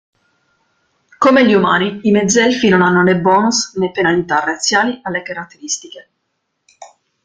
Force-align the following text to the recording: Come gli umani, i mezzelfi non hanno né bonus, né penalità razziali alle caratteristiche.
Come 1.19 1.45
gli 1.45 1.53
umani, 1.53 1.99
i 2.07 2.11
mezzelfi 2.11 2.69
non 2.69 2.81
hanno 2.81 3.03
né 3.03 3.19
bonus, 3.19 3.75
né 3.75 3.91
penalità 3.91 4.39
razziali 4.39 4.97
alle 5.03 5.21
caratteristiche. 5.21 6.09